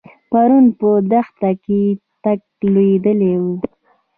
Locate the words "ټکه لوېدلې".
2.21-3.33